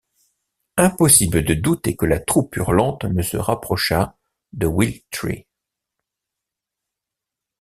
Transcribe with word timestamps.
Impossible 0.77 1.43
de 1.45 1.53
douter 1.53 1.95
que 1.95 2.07
la 2.07 2.19
troupe 2.19 2.55
hurlante 2.55 3.03
ne 3.05 3.21
se 3.21 3.37
rapprochât 3.37 4.17
de 4.51 4.65
Will-Tree. 4.65 5.45